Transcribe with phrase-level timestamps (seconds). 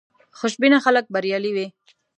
[0.39, 1.67] خوشبینه خلک بریالي وي.